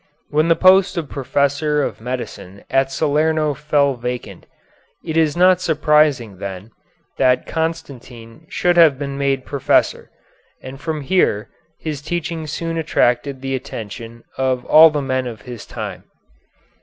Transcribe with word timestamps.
When 0.31 0.47
the 0.47 0.55
post 0.55 0.97
of 0.97 1.09
professor 1.11 1.83
of 1.83 2.01
medicine 2.01 2.63
at 2.71 2.91
Salerno 2.91 3.53
fell 3.53 3.93
vacant, 3.93 4.47
it 5.03 5.15
is 5.15 5.37
not 5.37 5.61
surprising, 5.61 6.39
then, 6.39 6.71
that 7.19 7.45
Constantine 7.45 8.47
should 8.49 8.77
have 8.77 8.97
been 8.97 9.15
made 9.15 9.45
professor, 9.45 10.09
and 10.59 10.81
from 10.81 11.01
here 11.01 11.49
his 11.77 12.01
teaching 12.01 12.47
soon 12.47 12.79
attracted 12.79 13.41
the 13.43 13.53
attention 13.53 14.23
of 14.39 14.65
all 14.65 14.89
the 14.89 15.03
men 15.03 15.27
of 15.27 15.41
his 15.43 15.67
time. 15.67 16.05